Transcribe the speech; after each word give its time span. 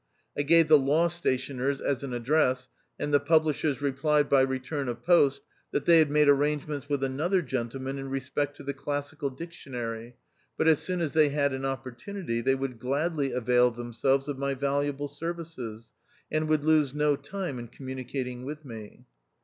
I 0.35 0.41
gave 0.41 0.67
the 0.67 0.79
law 0.79 1.09
stationer's 1.09 1.79
as 1.79 2.01
an 2.03 2.11
address, 2.11 2.69
and 2.97 3.13
the 3.13 3.19
publishers 3.19 3.83
replied 3.83 4.29
by 4.29 4.41
return 4.41 4.87
of 4.89 5.03
post, 5.03 5.43
that 5.71 5.85
they 5.85 5.99
had 5.99 6.09
made 6.09 6.27
arrangements 6.27 6.89
with 6.89 7.03
another 7.03 7.43
gentleman 7.43 7.99
in 7.99 8.09
re 8.09 8.19
spect 8.19 8.57
to 8.57 8.63
the 8.63 8.73
Classical 8.73 9.29
Dictionary, 9.29 10.15
but 10.57 10.67
as 10.67 10.79
soon 10.79 11.01
as 11.01 11.13
they 11.13 11.29
had 11.29 11.53
an 11.53 11.65
opportunity, 11.65 12.41
they 12.41 12.55
would 12.55 12.79
gladly 12.79 13.31
avail 13.31 13.69
themselves 13.69 14.27
of 14.27 14.39
my 14.39 14.55
valuable 14.55 15.07
ser 15.07 15.35
vices, 15.35 15.91
and 16.31 16.47
would 16.49 16.63
lose 16.63 16.95
no 16.95 17.15
time 17.15 17.59
in 17.59 17.67
communi 17.67 18.09
cating 18.11 18.43
with 18.43 18.65
me. 18.65 19.05